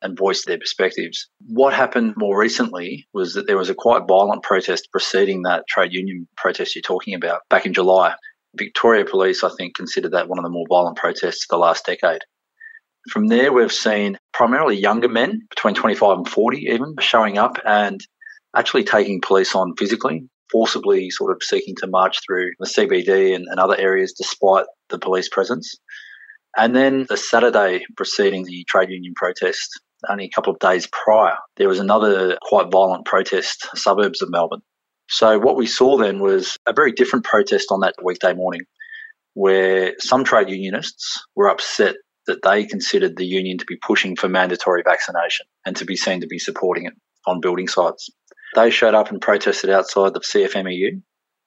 and 0.02 0.16
voiced 0.16 0.46
their 0.46 0.58
perspectives. 0.58 1.28
What 1.46 1.74
happened 1.74 2.14
more 2.16 2.38
recently 2.38 3.06
was 3.12 3.34
that 3.34 3.46
there 3.46 3.56
was 3.56 3.70
a 3.70 3.74
quite 3.74 4.06
violent 4.06 4.42
protest 4.42 4.88
preceding 4.92 5.42
that 5.42 5.64
trade 5.68 5.92
union 5.92 6.28
protest 6.36 6.74
you're 6.74 6.82
talking 6.82 7.14
about 7.14 7.40
back 7.50 7.66
in 7.66 7.72
July. 7.72 8.14
Victoria 8.56 9.04
Police, 9.04 9.44
I 9.44 9.50
think, 9.56 9.74
considered 9.74 10.12
that 10.12 10.28
one 10.28 10.38
of 10.38 10.44
the 10.44 10.50
more 10.50 10.66
violent 10.68 10.96
protests 10.96 11.44
of 11.44 11.48
the 11.50 11.58
last 11.58 11.84
decade. 11.84 12.22
From 13.10 13.28
there, 13.28 13.52
we've 13.52 13.72
seen 13.72 14.18
primarily 14.32 14.76
younger 14.76 15.08
men, 15.08 15.46
between 15.50 15.74
25 15.74 16.18
and 16.18 16.28
40 16.28 16.58
even, 16.58 16.94
showing 17.00 17.38
up 17.38 17.58
and 17.64 18.00
actually 18.56 18.84
taking 18.84 19.20
police 19.20 19.54
on 19.54 19.74
physically, 19.76 20.28
forcibly 20.50 21.10
sort 21.10 21.32
of 21.32 21.42
seeking 21.42 21.74
to 21.76 21.86
march 21.86 22.18
through 22.26 22.50
the 22.58 22.66
CBD 22.66 23.34
and, 23.34 23.46
and 23.48 23.60
other 23.60 23.76
areas 23.76 24.12
despite 24.12 24.66
the 24.90 24.98
police 24.98 25.28
presence. 25.28 25.74
And 26.56 26.74
then 26.74 27.06
the 27.08 27.16
Saturday 27.16 27.84
preceding 27.96 28.44
the 28.44 28.64
trade 28.68 28.90
union 28.90 29.14
protest, 29.14 29.80
only 30.08 30.24
a 30.24 30.30
couple 30.30 30.52
of 30.52 30.58
days 30.58 30.86
prior, 30.86 31.36
there 31.56 31.68
was 31.68 31.80
another 31.80 32.38
quite 32.42 32.70
violent 32.70 33.04
protest, 33.04 33.68
suburbs 33.74 34.22
of 34.22 34.30
Melbourne. 34.30 34.62
So 35.10 35.38
what 35.38 35.56
we 35.56 35.66
saw 35.66 35.96
then 35.96 36.20
was 36.20 36.56
a 36.66 36.72
very 36.72 36.92
different 36.92 37.24
protest 37.24 37.68
on 37.70 37.80
that 37.80 37.94
weekday 38.02 38.34
morning, 38.34 38.62
where 39.34 39.94
some 39.98 40.24
trade 40.24 40.50
unionists 40.50 41.24
were 41.34 41.48
upset 41.48 41.96
that 42.26 42.42
they 42.42 42.64
considered 42.64 43.16
the 43.16 43.26
union 43.26 43.56
to 43.58 43.64
be 43.64 43.78
pushing 43.84 44.16
for 44.16 44.28
mandatory 44.28 44.82
vaccination 44.84 45.46
and 45.64 45.76
to 45.76 45.86
be 45.86 45.96
seen 45.96 46.20
to 46.20 46.26
be 46.26 46.38
supporting 46.38 46.84
it 46.84 46.92
on 47.26 47.40
building 47.40 47.68
sites. 47.68 48.10
They 48.54 48.70
showed 48.70 48.94
up 48.94 49.10
and 49.10 49.20
protested 49.20 49.70
outside 49.70 50.12
the 50.12 50.20
CFMEU. 50.20 51.02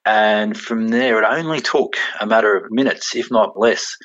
And 0.06 0.60
from 0.60 0.88
there, 0.88 1.22
it 1.22 1.28
only 1.28 1.62
took 1.62 1.94
a 2.20 2.26
matter 2.26 2.56
of 2.58 2.72
minutes, 2.72 3.16
if 3.16 3.30
not 3.30 3.60
less, 3.60 3.96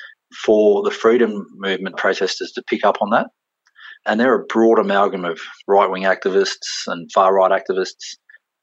for 0.45 0.83
the 0.83 0.91
freedom 0.91 1.47
movement 1.55 1.97
protesters 1.97 2.51
to 2.51 2.63
pick 2.69 2.85
up 2.85 2.97
on 3.01 3.09
that 3.11 3.27
and 4.07 4.19
they're 4.19 4.41
a 4.41 4.45
broad 4.45 4.79
amalgam 4.79 5.25
of 5.25 5.39
right 5.67 5.91
wing 5.91 6.03
activists 6.03 6.87
and 6.87 7.11
far 7.11 7.35
right 7.35 7.51
activists, 7.51 8.15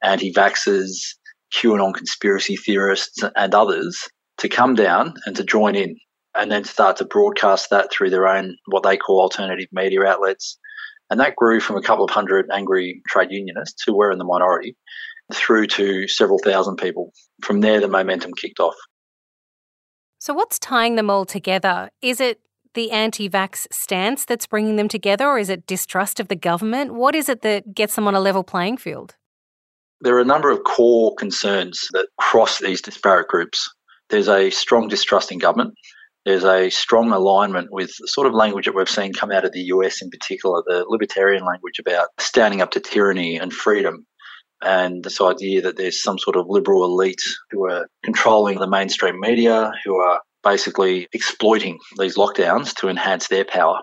anti 0.02 0.32
vaxxers, 0.32 1.14
QAnon 1.54 1.94
conspiracy 1.94 2.56
theorists, 2.56 3.22
and 3.36 3.54
others 3.54 4.08
to 4.38 4.48
come 4.48 4.74
down 4.74 5.14
and 5.26 5.36
to 5.36 5.44
join 5.44 5.76
in 5.76 5.96
and 6.34 6.50
then 6.50 6.64
start 6.64 6.96
to 6.96 7.04
broadcast 7.04 7.70
that 7.70 7.92
through 7.92 8.10
their 8.10 8.26
own, 8.26 8.56
what 8.66 8.82
they 8.82 8.96
call 8.96 9.20
alternative 9.20 9.68
media 9.70 10.02
outlets. 10.02 10.58
And 11.10 11.20
that 11.20 11.36
grew 11.36 11.60
from 11.60 11.76
a 11.76 11.82
couple 11.82 12.04
of 12.04 12.10
hundred 12.10 12.46
angry 12.52 13.02
trade 13.06 13.28
unionists 13.30 13.84
who 13.86 13.96
were 13.96 14.10
in 14.10 14.18
the 14.18 14.24
minority 14.24 14.76
through 15.32 15.66
to 15.68 16.08
several 16.08 16.38
thousand 16.38 16.76
people. 16.76 17.12
From 17.42 17.60
there, 17.60 17.80
the 17.80 17.88
momentum 17.88 18.32
kicked 18.32 18.58
off. 18.58 18.74
So, 20.18 20.32
what's 20.32 20.58
tying 20.58 20.96
them 20.96 21.10
all 21.10 21.26
together? 21.26 21.90
Is 22.00 22.20
it 22.20 22.40
the 22.74 22.90
anti 22.90 23.28
vax 23.28 23.66
stance 23.72 24.24
that's 24.24 24.46
bringing 24.46 24.76
them 24.76 24.88
together, 24.88 25.26
or 25.26 25.38
is 25.38 25.50
it 25.50 25.66
distrust 25.66 26.20
of 26.20 26.28
the 26.28 26.36
government? 26.36 26.94
What 26.94 27.14
is 27.14 27.28
it 27.28 27.42
that 27.42 27.74
gets 27.74 27.94
them 27.94 28.06
on 28.06 28.14
a 28.14 28.20
level 28.20 28.44
playing 28.44 28.76
field? 28.76 29.14
There 30.00 30.16
are 30.16 30.20
a 30.20 30.24
number 30.24 30.50
of 30.50 30.64
core 30.64 31.14
concerns 31.14 31.88
that 31.92 32.08
cross 32.18 32.58
these 32.58 32.82
disparate 32.82 33.28
groups. 33.28 33.72
There's 34.10 34.28
a 34.28 34.50
strong 34.50 34.88
distrust 34.88 35.32
in 35.32 35.38
government. 35.38 35.74
There's 36.24 36.44
a 36.44 36.70
strong 36.70 37.12
alignment 37.12 37.68
with 37.70 37.92
the 37.98 38.08
sort 38.08 38.26
of 38.26 38.34
language 38.34 38.64
that 38.64 38.74
we've 38.74 38.88
seen 38.88 39.12
come 39.12 39.30
out 39.30 39.44
of 39.44 39.52
the 39.52 39.62
US 39.64 40.00
in 40.00 40.10
particular, 40.10 40.62
the 40.66 40.84
libertarian 40.88 41.44
language 41.44 41.78
about 41.78 42.08
standing 42.18 42.60
up 42.60 42.70
to 42.72 42.80
tyranny 42.80 43.36
and 43.36 43.52
freedom. 43.52 44.06
And 44.62 45.04
this 45.04 45.20
idea 45.20 45.60
that 45.62 45.76
there's 45.76 46.02
some 46.02 46.18
sort 46.18 46.36
of 46.36 46.46
liberal 46.48 46.84
elite 46.84 47.22
who 47.50 47.66
are 47.66 47.86
controlling 48.02 48.58
the 48.58 48.66
mainstream 48.66 49.20
media, 49.20 49.72
who 49.84 49.96
are 49.96 50.20
basically 50.44 51.08
exploiting 51.12 51.78
these 51.98 52.16
lockdowns 52.16 52.74
to 52.76 52.88
enhance 52.88 53.28
their 53.28 53.44
power. 53.44 53.80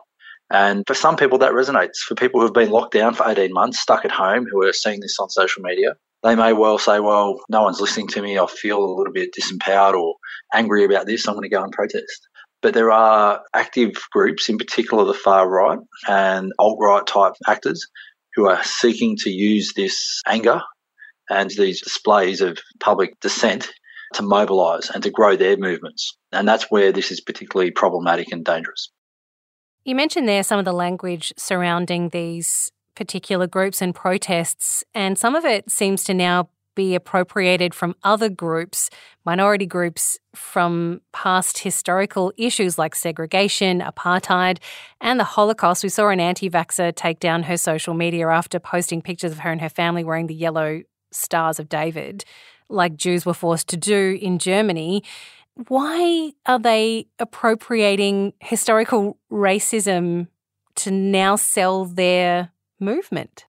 And 0.51 0.84
for 0.86 0.94
some 0.94 1.15
people, 1.15 1.38
that 1.38 1.53
resonates. 1.53 1.98
For 2.00 2.15
people 2.15 2.39
who 2.39 2.46
have 2.46 2.53
been 2.53 2.72
locked 2.72 2.94
down 2.94 3.13
for 3.13 3.27
18 3.27 3.53
months, 3.53 3.80
stuck 3.80 4.03
at 4.03 4.12
home, 4.12 4.46
who 4.51 4.65
are 4.65 4.74
seeing 4.74 5.00
this 5.00 5.18
on 5.20 5.30
social 5.30 5.63
media, 5.63 5.96
they 6.24 6.36
may 6.36 6.53
well 6.53 6.77
say, 6.77 7.00
well, 7.00 7.39
no 7.50 7.63
one's 7.63 7.80
listening 7.80 8.08
to 8.10 8.22
me. 8.22 8.38
I 8.38 8.46
feel 8.48 8.77
a 8.77 8.96
little 8.96 9.13
bit 9.13 9.34
disempowered 9.34 9.94
or 9.94 10.15
angry 10.53 10.84
about 10.84 11.08
this. 11.08 11.27
I'm 11.27 11.36
going 11.36 11.44
to 11.44 11.50
go 11.50 11.63
and 11.63 11.72
protest. 11.72 12.27
But 12.62 12.74
there 12.74 12.91
are 12.91 13.41
active 13.56 13.94
groups, 14.12 14.50
in 14.50 14.58
particular 14.58 15.06
the 15.06 15.13
far 15.13 15.50
right 15.50 15.80
and 16.08 16.51
alt 16.60 16.77
right 16.80 17.08
type 17.08 17.34
actors, 17.48 17.88
who 18.36 18.48
are 18.48 18.63
seeking 18.63 19.18
to 19.18 19.30
use 19.30 19.74
this 19.75 20.22
anger 20.27 20.62
and 21.30 21.50
these 21.51 21.82
displays 21.82 22.41
of 22.41 22.60
public 22.80 23.20
dissent 23.20 23.72
to 24.13 24.24
mobilise 24.24 24.89
and 24.89 25.03
to 25.03 25.10
grow 25.10 25.36
their 25.36 25.58
movements. 25.58 26.18
And 26.32 26.48
that's 26.48 26.70
where 26.70 26.91
this 26.91 27.12
is 27.12 27.22
particularly 27.22 27.72
problematic 27.72 28.32
and 28.32 28.44
dangerous. 28.44 28.91
You 29.84 29.96
mentioned 29.96 30.27
there 30.27 30.44
some 30.44 30.60
of 30.60 30.65
the 30.65 30.74
language 30.74 31.34
surrounding 31.38 32.10
these 32.10 32.72
particular 32.96 33.48
groups 33.48 33.82
and 33.82 33.96
protests, 33.96 34.84
and 34.94 35.18
some 35.18 35.36
of 35.36 35.46
it 35.46 35.72
seems 35.72 36.03
to 36.03 36.13
now 36.13 36.50
be 36.75 36.96
appropriated 36.96 37.74
from 37.74 37.96
other 38.03 38.30
groups, 38.30 38.89
minority 39.25 39.65
groups 39.65 40.18
from 40.34 41.01
past 41.12 41.60
historical 41.60 42.32
issues 42.38 42.77
like 42.77 42.96
segregation, 42.96 43.82
apartheid, 43.82 44.60
and 45.01 45.20
the 45.20 45.25
Holocaust. 45.25 45.84
We 45.84 45.89
saw 45.89 46.10
an 46.10 46.20
anti 46.20 46.50
vaxxer 46.50 46.96
take 46.96 47.20
down 47.20 47.44
her 47.44 47.58
social 47.58 47.94
media 47.94 48.30
after 48.30 48.60
posting 48.60 49.01
pictures 49.01 49.32
of 49.32 49.39
her 49.39 49.51
and 49.51 49.62
her 49.62 49.70
family 49.70 50.03
wearing 50.03 50.27
the 50.27 50.36
yellow 50.36 50.82
stars 51.12 51.60
of 51.60 51.68
David. 51.68 52.24
Like 52.72 52.96
Jews 52.96 53.25
were 53.25 53.34
forced 53.34 53.68
to 53.70 53.78
do 53.78 54.18
in 54.22 54.40
Germany, 54.40 55.04
why 55.68 56.34
are 56.46 56.60
they 56.60 57.08
appropriating 57.20 58.34
historical 58.40 59.18
racism 59.32 60.28
to 60.75 60.92
now 60.92 61.36
sell 61.36 61.86
their 61.86 62.51
movement? 62.80 63.46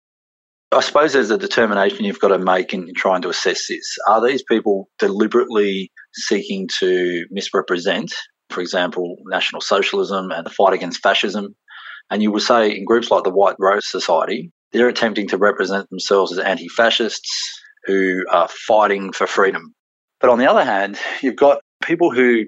I 0.73 0.81
suppose 0.81 1.13
there's 1.13 1.31
a 1.31 1.39
determination 1.39 2.05
you've 2.05 2.21
got 2.21 2.29
to 2.29 2.39
make 2.39 2.73
in 2.73 2.93
trying 2.95 3.23
to 3.23 3.29
assess 3.29 3.69
this. 3.69 3.97
Are 4.09 4.27
these 4.27 4.43
people 4.43 4.89
deliberately 4.99 5.93
seeking 6.15 6.69
to 6.81 7.27
misrepresent, 7.31 8.15
for 8.49 8.63
example, 8.63 9.17
National 9.27 9.61
Socialism 9.61 10.31
and 10.31 10.47
the 10.47 10.51
fight 10.51 10.73
against 10.73 11.03
fascism? 11.03 11.55
And 12.11 12.23
you 12.23 12.33
would 12.33 12.43
say 12.43 12.71
in 12.71 12.85
groups 12.85 13.11
like 13.11 13.25
the 13.25 13.31
White 13.31 13.57
Rose 13.59 13.87
Society, 13.87 14.51
they're 14.73 14.89
attempting 14.89 15.29
to 15.29 15.37
represent 15.37 15.91
themselves 15.91 16.33
as 16.33 16.39
anti 16.39 16.69
fascists 16.69 17.62
who 17.85 18.25
are 18.31 18.49
fighting 18.49 19.13
for 19.13 19.27
freedom. 19.27 19.75
But 20.21 20.31
on 20.31 20.39
the 20.39 20.51
other 20.51 20.65
hand, 20.65 20.99
you've 21.21 21.37
got 21.37 21.61
people 21.83 22.11
who 22.11 22.45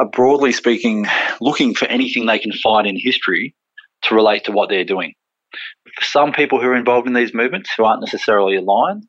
are 0.00 0.08
broadly 0.08 0.52
speaking 0.52 1.06
looking 1.40 1.74
for 1.74 1.86
anything 1.86 2.26
they 2.26 2.38
can 2.38 2.52
find 2.52 2.86
in 2.86 2.96
history 2.98 3.54
to 4.02 4.14
relate 4.14 4.44
to 4.44 4.52
what 4.52 4.68
they're 4.68 4.84
doing. 4.84 5.14
For 5.98 6.04
some 6.04 6.32
people 6.32 6.60
who 6.60 6.68
are 6.68 6.76
involved 6.76 7.06
in 7.06 7.14
these 7.14 7.34
movements 7.34 7.70
who 7.76 7.84
aren't 7.84 8.02
necessarily 8.02 8.56
aligned, 8.56 9.04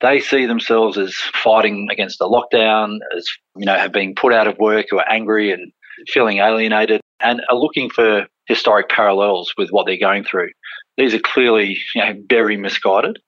they 0.00 0.20
see 0.20 0.46
themselves 0.46 0.96
as 0.98 1.14
fighting 1.14 1.88
against 1.90 2.18
the 2.18 2.24
lockdown, 2.24 2.98
as 3.16 3.26
you 3.56 3.66
know, 3.66 3.76
have 3.76 3.92
been 3.92 4.14
put 4.14 4.32
out 4.32 4.48
of 4.48 4.58
work, 4.58 4.86
who 4.90 4.98
are 4.98 5.08
angry 5.08 5.52
and 5.52 5.72
feeling 6.08 6.38
alienated, 6.38 7.00
and 7.20 7.42
are 7.50 7.56
looking 7.56 7.90
for 7.90 8.26
historic 8.46 8.88
parallels 8.88 9.52
with 9.56 9.68
what 9.70 9.86
they're 9.86 9.98
going 9.98 10.24
through. 10.24 10.48
These 10.96 11.14
are 11.14 11.20
clearly 11.20 11.78
you 11.94 12.02
know, 12.02 12.14
very 12.28 12.56
misguided 12.56 13.18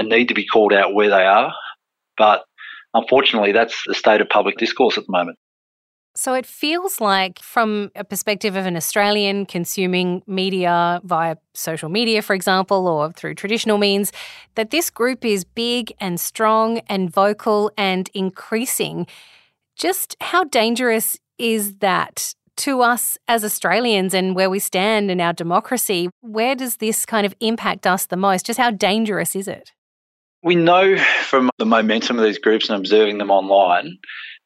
and 0.00 0.08
need 0.08 0.28
to 0.28 0.34
be 0.34 0.46
called 0.46 0.72
out 0.72 0.94
where 0.94 1.10
they 1.10 1.26
are. 1.26 1.52
But 2.16 2.42
unfortunately, 2.94 3.52
that's 3.52 3.82
the 3.86 3.94
state 3.94 4.22
of 4.22 4.30
public 4.30 4.56
discourse 4.56 4.96
at 4.96 5.04
the 5.06 5.12
moment. 5.12 5.36
So 6.16 6.34
it 6.34 6.46
feels 6.46 7.00
like, 7.00 7.38
from 7.38 7.90
a 7.94 8.02
perspective 8.02 8.56
of 8.56 8.66
an 8.66 8.76
Australian 8.76 9.46
consuming 9.46 10.22
media 10.26 11.00
via 11.04 11.36
social 11.54 11.88
media, 11.88 12.22
for 12.22 12.34
example, 12.34 12.88
or 12.88 13.12
through 13.12 13.34
traditional 13.34 13.78
means, 13.78 14.10
that 14.56 14.70
this 14.70 14.90
group 14.90 15.24
is 15.24 15.44
big 15.44 15.92
and 16.00 16.18
strong 16.18 16.78
and 16.88 17.12
vocal 17.12 17.70
and 17.76 18.10
increasing. 18.14 19.06
Just 19.76 20.16
how 20.20 20.44
dangerous 20.44 21.18
is 21.38 21.76
that 21.76 22.34
to 22.56 22.80
us 22.80 23.16
as 23.28 23.44
Australians 23.44 24.12
and 24.12 24.34
where 24.34 24.50
we 24.50 24.58
stand 24.58 25.10
in 25.10 25.20
our 25.20 25.32
democracy? 25.32 26.08
Where 26.22 26.54
does 26.54 26.78
this 26.78 27.06
kind 27.06 27.24
of 27.24 27.34
impact 27.40 27.86
us 27.86 28.06
the 28.06 28.16
most? 28.16 28.46
Just 28.46 28.58
how 28.58 28.70
dangerous 28.70 29.36
is 29.36 29.46
it? 29.46 29.72
We 30.42 30.54
know 30.54 30.96
from 31.24 31.50
the 31.58 31.66
momentum 31.66 32.18
of 32.18 32.24
these 32.24 32.38
groups 32.38 32.68
and 32.68 32.78
observing 32.78 33.18
them 33.18 33.30
online 33.30 33.98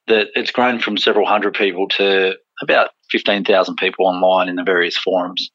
that 0.07 0.29
it's 0.35 0.51
grown 0.51 0.81
from 0.81 0.97
several 0.99 1.27
hundred 1.27 1.55
people 1.55 1.89
to 1.89 2.35
about 2.63 2.91
15,000 3.11 3.77
people 3.77 4.07
online 4.07 4.49
in 4.49 4.57
the 4.57 4.65
various 4.65 4.97
forums 4.97 5.51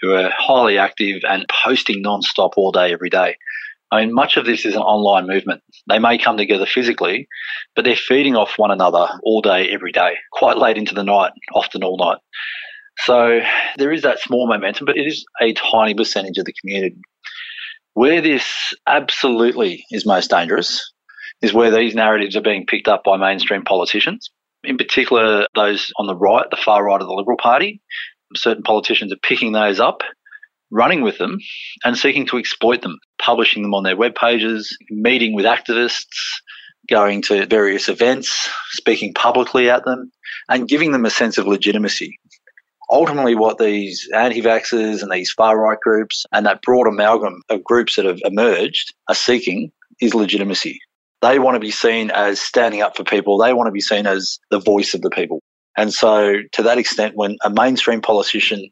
who 0.00 0.12
are 0.12 0.30
highly 0.36 0.78
active 0.78 1.22
and 1.28 1.46
posting 1.48 2.02
non-stop 2.02 2.52
all 2.56 2.72
day, 2.72 2.92
every 2.92 3.10
day. 3.10 3.36
I 3.90 4.00
mean, 4.00 4.14
much 4.14 4.36
of 4.36 4.44
this 4.44 4.66
is 4.66 4.74
an 4.74 4.82
online 4.82 5.26
movement. 5.26 5.62
They 5.88 6.00
may 6.00 6.18
come 6.18 6.36
together 6.36 6.66
physically, 6.66 7.28
but 7.76 7.84
they're 7.84 7.94
feeding 7.94 8.34
off 8.34 8.54
one 8.56 8.72
another 8.72 9.06
all 9.22 9.40
day, 9.40 9.68
every 9.70 9.92
day, 9.92 10.16
quite 10.32 10.58
late 10.58 10.76
into 10.76 10.94
the 10.94 11.04
night, 11.04 11.32
often 11.54 11.84
all 11.84 11.96
night. 11.96 12.18
So 13.04 13.40
there 13.78 13.92
is 13.92 14.02
that 14.02 14.20
small 14.20 14.48
momentum, 14.48 14.86
but 14.86 14.96
it 14.96 15.06
is 15.06 15.24
a 15.40 15.52
tiny 15.52 15.94
percentage 15.94 16.38
of 16.38 16.44
the 16.44 16.54
community. 16.60 16.96
Where 17.94 18.20
this 18.20 18.74
absolutely 18.88 19.84
is 19.92 20.04
most 20.04 20.28
dangerous 20.28 20.92
is 21.42 21.54
where 21.54 21.70
these 21.70 21.94
narratives 21.94 22.36
are 22.36 22.42
being 22.42 22.66
picked 22.66 22.88
up 22.88 23.04
by 23.04 23.16
mainstream 23.16 23.62
politicians, 23.62 24.30
in 24.64 24.76
particular 24.76 25.46
those 25.54 25.92
on 25.96 26.08
the 26.08 26.16
right, 26.16 26.44
the 26.50 26.56
far 26.56 26.84
right 26.84 27.00
of 27.00 27.06
the 27.06 27.14
Liberal 27.14 27.38
Party. 27.38 27.80
Certain 28.34 28.64
politicians 28.64 29.12
are 29.12 29.18
picking 29.22 29.52
those 29.52 29.78
up, 29.78 30.02
running 30.72 31.02
with 31.02 31.18
them, 31.18 31.38
and 31.84 31.96
seeking 31.96 32.26
to 32.26 32.38
exploit 32.38 32.82
them, 32.82 32.98
publishing 33.20 33.62
them 33.62 33.74
on 33.74 33.84
their 33.84 33.96
web 33.96 34.16
pages, 34.16 34.76
meeting 34.90 35.32
with 35.32 35.44
activists, 35.44 36.04
going 36.90 37.22
to 37.22 37.46
various 37.46 37.88
events, 37.88 38.50
speaking 38.70 39.14
publicly 39.14 39.70
at 39.70 39.84
them, 39.84 40.10
and 40.48 40.68
giving 40.68 40.90
them 40.90 41.04
a 41.04 41.10
sense 41.10 41.38
of 41.38 41.46
legitimacy 41.46 42.18
ultimately 42.94 43.34
what 43.34 43.58
these 43.58 44.08
anti-vaxxers 44.14 45.02
and 45.02 45.10
these 45.10 45.32
far-right 45.32 45.80
groups 45.80 46.24
and 46.32 46.46
that 46.46 46.62
broad 46.62 46.86
amalgam 46.86 47.42
of 47.50 47.62
groups 47.64 47.96
that 47.96 48.04
have 48.04 48.20
emerged 48.24 48.94
are 49.08 49.16
seeking 49.16 49.70
is 50.00 50.14
legitimacy. 50.14 50.78
They 51.20 51.40
want 51.40 51.56
to 51.56 51.60
be 51.60 51.72
seen 51.72 52.12
as 52.12 52.40
standing 52.40 52.82
up 52.82 52.96
for 52.96 53.02
people. 53.02 53.36
They 53.36 53.52
want 53.52 53.66
to 53.66 53.72
be 53.72 53.80
seen 53.80 54.06
as 54.06 54.38
the 54.50 54.60
voice 54.60 54.94
of 54.94 55.02
the 55.02 55.10
people. 55.10 55.42
And 55.76 55.92
so 55.92 56.36
to 56.52 56.62
that 56.62 56.78
extent, 56.78 57.16
when 57.16 57.36
a 57.44 57.50
mainstream 57.50 58.00
politician 58.00 58.70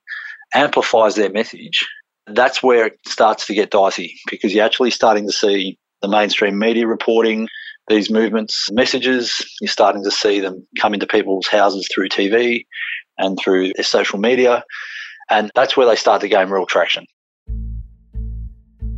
amplifies 0.54 1.16
their 1.16 1.30
message, 1.30 1.84
that's 2.28 2.62
where 2.62 2.86
it 2.86 2.98
starts 3.06 3.46
to 3.46 3.54
get 3.54 3.72
dicey 3.72 4.14
because 4.30 4.54
you're 4.54 4.64
actually 4.64 4.92
starting 4.92 5.26
to 5.26 5.32
see 5.32 5.76
the 6.00 6.08
mainstream 6.08 6.58
media 6.58 6.86
reporting 6.86 7.48
these 7.88 8.08
movements 8.08 8.70
messages. 8.70 9.44
You're 9.60 9.68
starting 9.68 10.04
to 10.04 10.12
see 10.12 10.38
them 10.38 10.64
come 10.78 10.94
into 10.94 11.08
people's 11.08 11.48
houses 11.48 11.88
through 11.92 12.10
TV 12.10 12.64
and 13.18 13.38
through 13.38 13.72
social 13.82 14.18
media. 14.18 14.64
And 15.30 15.50
that's 15.54 15.76
where 15.76 15.86
they 15.86 15.96
start 15.96 16.20
to 16.22 16.28
gain 16.28 16.48
real 16.48 16.66
traction. 16.66 17.06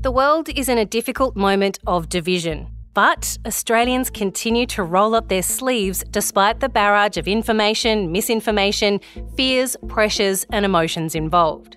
The 0.00 0.10
world 0.10 0.48
is 0.48 0.68
in 0.68 0.78
a 0.78 0.84
difficult 0.84 1.36
moment 1.36 1.78
of 1.86 2.08
division. 2.08 2.68
But 2.94 3.38
Australians 3.44 4.08
continue 4.08 4.66
to 4.66 4.84
roll 4.84 5.16
up 5.16 5.28
their 5.28 5.42
sleeves 5.42 6.04
despite 6.10 6.60
the 6.60 6.68
barrage 6.68 7.16
of 7.16 7.26
information, 7.26 8.12
misinformation, 8.12 9.00
fears, 9.36 9.76
pressures, 9.88 10.46
and 10.52 10.64
emotions 10.64 11.16
involved. 11.16 11.76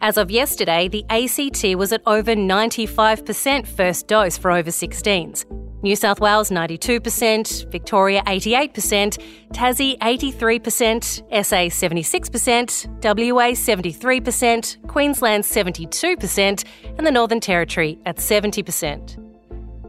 As 0.00 0.16
of 0.16 0.30
yesterday, 0.30 0.88
the 0.88 1.04
ACT 1.10 1.76
was 1.76 1.92
at 1.92 2.02
over 2.06 2.34
95% 2.34 3.66
first 3.66 4.06
dose 4.06 4.38
for 4.38 4.50
over 4.50 4.70
16s, 4.70 5.44
New 5.82 5.96
South 5.96 6.20
Wales 6.20 6.50
92%, 6.50 7.70
Victoria 7.70 8.22
88%, 8.22 9.18
Tassie 9.52 9.98
83%, 9.98 11.44
SA 11.44 11.56
76%, 11.86 12.86
WA 13.32 13.50
73%, 13.50 14.86
Queensland 14.86 15.42
72%, 15.42 16.64
and 16.96 17.06
the 17.06 17.10
Northern 17.10 17.40
Territory 17.40 17.98
at 18.06 18.18
70%. 18.18 19.18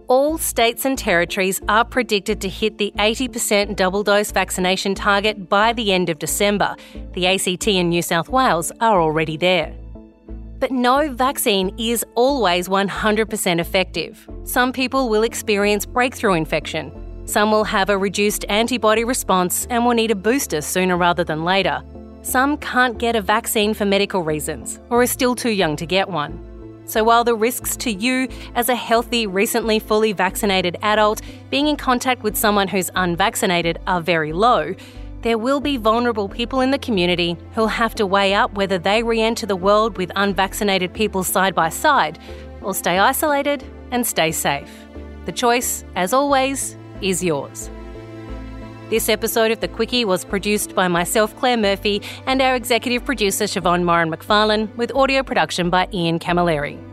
All 0.07 0.37
states 0.37 0.83
and 0.85 0.97
territories 0.97 1.61
are 1.69 1.85
predicted 1.85 2.41
to 2.41 2.49
hit 2.49 2.77
the 2.77 2.91
80% 2.97 3.75
double 3.75 4.03
dose 4.03 4.31
vaccination 4.31 4.95
target 4.95 5.47
by 5.47 5.73
the 5.73 5.93
end 5.93 6.09
of 6.09 6.19
December. 6.19 6.75
The 7.13 7.27
ACT 7.27 7.67
and 7.67 7.89
New 7.89 8.01
South 8.01 8.29
Wales 8.29 8.71
are 8.81 9.01
already 9.01 9.37
there. 9.37 9.73
But 10.59 10.71
no 10.71 11.11
vaccine 11.13 11.75
is 11.77 12.05
always 12.15 12.67
100% 12.67 13.59
effective. 13.59 14.27
Some 14.43 14.71
people 14.71 15.09
will 15.09 15.23
experience 15.23 15.85
breakthrough 15.85 16.33
infection. 16.33 16.91
Some 17.25 17.51
will 17.51 17.63
have 17.63 17.89
a 17.89 17.97
reduced 17.97 18.45
antibody 18.49 19.03
response 19.03 19.65
and 19.69 19.85
will 19.85 19.93
need 19.93 20.11
a 20.11 20.15
booster 20.15 20.61
sooner 20.61 20.97
rather 20.97 21.23
than 21.23 21.43
later. 21.43 21.81
Some 22.21 22.57
can't 22.57 22.97
get 22.97 23.15
a 23.15 23.21
vaccine 23.21 23.73
for 23.73 23.85
medical 23.85 24.23
reasons 24.23 24.79
or 24.89 25.01
are 25.01 25.07
still 25.07 25.35
too 25.35 25.51
young 25.51 25.75
to 25.77 25.85
get 25.85 26.09
one. 26.09 26.39
So 26.85 27.03
while 27.03 27.23
the 27.23 27.35
risks 27.35 27.77
to 27.77 27.91
you 27.91 28.27
as 28.55 28.67
a 28.69 28.75
healthy, 28.75 29.25
recently 29.25 29.79
fully 29.79 30.11
vaccinated 30.11 30.77
adult 30.81 31.21
being 31.49 31.67
in 31.67 31.77
contact 31.77 32.23
with 32.23 32.35
someone 32.35 32.67
who's 32.67 32.91
unvaccinated 32.95 33.79
are 33.87 34.01
very 34.01 34.33
low, 34.33 34.75
there 35.23 35.37
will 35.37 35.61
be 35.61 35.77
vulnerable 35.77 36.27
people 36.27 36.59
in 36.59 36.71
the 36.71 36.77
community 36.77 37.37
who'll 37.55 37.67
have 37.67 37.95
to 37.95 38.05
weigh 38.05 38.33
up 38.33 38.53
whether 38.53 38.77
they 38.77 39.01
re 39.01 39.21
enter 39.21 39.45
the 39.45 39.55
world 39.55 39.97
with 39.97 40.11
unvaccinated 40.17 40.93
people 40.93 41.23
side 41.23 41.55
by 41.55 41.69
side 41.69 42.19
or 42.61 42.73
stay 42.73 42.99
isolated 42.99 43.63
and 43.91 44.05
stay 44.05 44.31
safe. 44.31 44.69
The 45.25 45.31
choice, 45.31 45.85
as 45.95 46.13
always, 46.13 46.75
is 47.01 47.23
yours. 47.23 47.69
This 48.89 49.07
episode 49.07 49.51
of 49.51 49.61
The 49.61 49.69
Quicky 49.69 50.05
was 50.05 50.25
produced 50.25 50.75
by 50.75 50.87
myself, 50.89 51.35
Claire 51.37 51.57
Murphy, 51.57 52.01
and 52.27 52.41
our 52.41 52.55
executive 52.55 53.05
producer, 53.05 53.45
Siobhan 53.45 53.85
Moran 53.85 54.11
McFarlane, 54.11 54.75
with 54.75 54.93
audio 54.93 55.23
production 55.23 55.69
by 55.69 55.87
Ian 55.93 56.19
Camilleri. 56.19 56.92